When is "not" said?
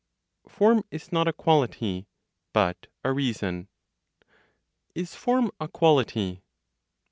1.11-1.27